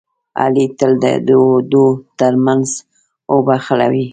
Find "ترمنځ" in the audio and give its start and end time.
2.19-2.67